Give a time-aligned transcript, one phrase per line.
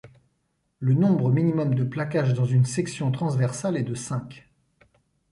[0.79, 4.49] Le nombre minimum de placages dans une section transversale est de cinq.